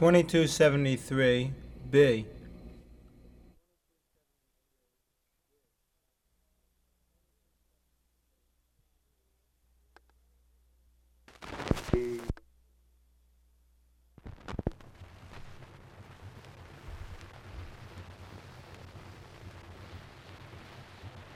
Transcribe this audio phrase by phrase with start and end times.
[0.00, 2.24] 2273B.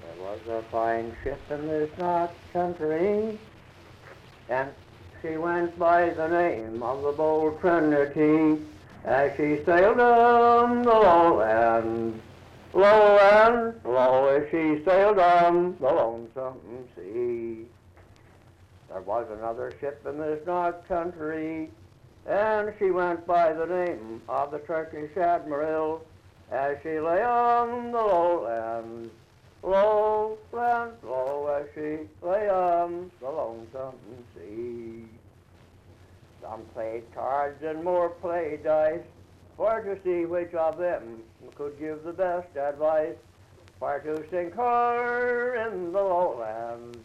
[0.00, 3.38] There was a fine ship in this north country,
[4.48, 4.70] and
[5.26, 8.62] she went by the name of the Bold Trinity,
[9.04, 12.20] as she sailed on the lowland,
[12.72, 16.60] lowland, low as she sailed on the lonesome
[16.94, 17.64] sea.
[18.88, 21.70] There was another ship in this north country,
[22.26, 26.04] and she went by the name of the Turkish Admiral,
[26.50, 28.25] as she lay on the lowland,
[36.56, 39.02] Some played cards and more played dice,
[39.58, 41.22] for to see which of them
[41.54, 43.16] could give the best advice,
[43.78, 46.96] for to sink her in the lowland,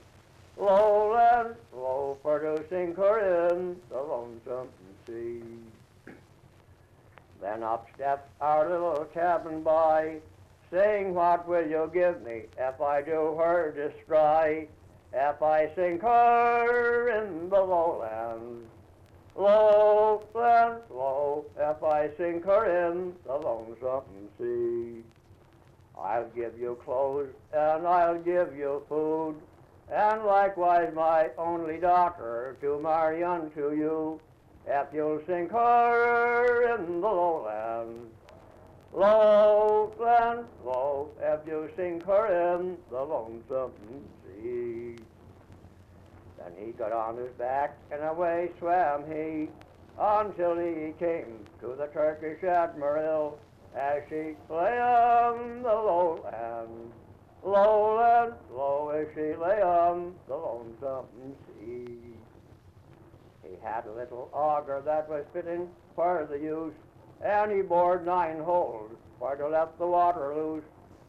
[0.55, 4.69] lowland, low, for to sink her in the lonesome
[5.05, 5.43] sea.
[7.41, 10.21] Then up steps our little cabin boy,
[10.71, 14.69] saying, What will you give me if I do her destroy?
[15.13, 18.10] If I sink her in the lowland,
[19.35, 24.03] lowland, low, if I sink her in the lonesome
[24.37, 25.03] sea.
[25.97, 29.35] I'll give you clothes and I'll give you food,
[29.91, 34.19] and likewise my only daughter to marry unto you,
[34.67, 38.09] if you'll sink her in the lowland.
[38.93, 43.71] Lowland, low, if you sink her in the lonesome
[44.25, 44.95] sea.
[46.43, 49.49] Then he got on his back and away swam he
[49.99, 53.39] until he came to the Turkish Admiral
[53.75, 56.91] as she lay on the lowland.
[57.43, 61.05] Lowland, low as she lay on the lonesome
[61.59, 61.87] sea.
[63.43, 66.73] He had a little auger that was fitting for the use,
[67.23, 70.63] and he bored nine holes for to let the water loose,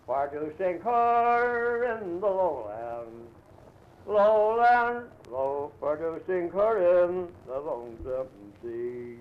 [0.06, 3.28] for to sink her in the lowland.
[4.06, 5.06] Lowland,
[6.78, 8.28] in the lonesome
[8.62, 9.16] sea.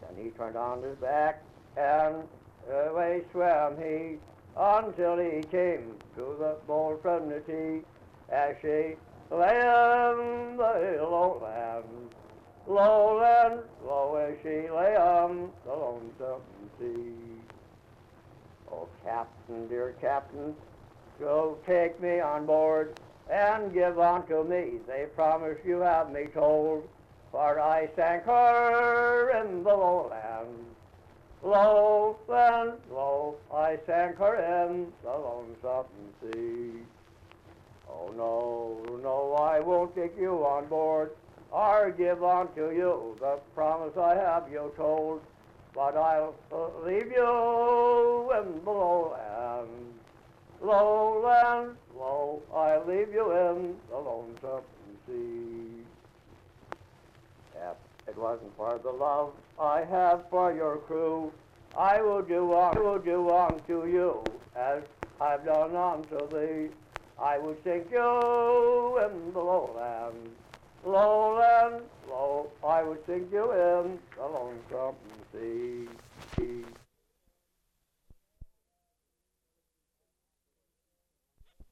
[0.00, 1.42] Then he turned on his back,
[1.76, 2.24] and
[2.68, 4.18] away swam he
[4.56, 7.84] until he came to the bold Trinity,
[8.30, 8.96] as she
[9.30, 12.14] lay on the lowland.
[12.66, 16.42] Lowland, low as she lay on the lonesome
[16.78, 17.14] sea.
[18.70, 20.54] Oh, Captain, dear Captain,
[21.18, 22.98] go take me on board
[23.30, 26.88] and give unto me the promise you have me told.
[27.30, 30.66] For I sank her in the lowland,
[31.44, 34.34] lowland, low, I sank her
[34.66, 35.86] in the lonesome
[36.20, 36.80] sea.
[37.88, 41.12] Oh no, no, I won't take you on board,
[41.52, 45.20] or give unto you the promise I have you told,
[45.72, 46.34] but I'll
[46.84, 49.94] leave you in the lowland,
[50.60, 54.64] lowland, low, I'll leave you in the lonesome
[55.06, 55.84] sea.
[57.54, 61.30] If it wasn't for the love I have for your crew,
[61.76, 64.24] I would do on, I will do unto you
[64.56, 64.82] as
[65.20, 66.70] I've done unto thee.
[67.22, 70.30] I would sink you in the lowland,
[70.86, 72.50] lowland, low.
[72.66, 74.96] I would sink you in the lonesome
[75.32, 75.86] sea.